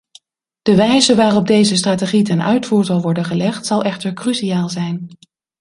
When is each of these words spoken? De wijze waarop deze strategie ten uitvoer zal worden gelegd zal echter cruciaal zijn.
De 0.61 0.75
wijze 0.75 1.15
waarop 1.15 1.47
deze 1.47 1.75
strategie 1.75 2.23
ten 2.23 2.41
uitvoer 2.43 2.85
zal 2.85 3.01
worden 3.01 3.25
gelegd 3.25 3.65
zal 3.65 3.83
echter 3.83 4.13
cruciaal 4.13 4.69
zijn. 4.69 5.17